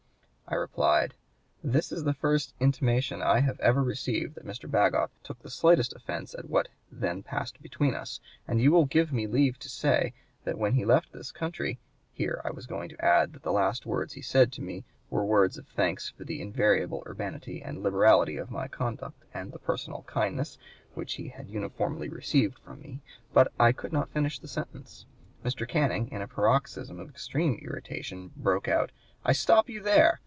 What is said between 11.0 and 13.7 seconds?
this country' Here I was going to add that the